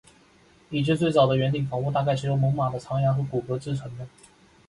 [0.71, 4.07] 已知最早的圆顶房屋大概是用猛犸的长牙和骨骼制成的。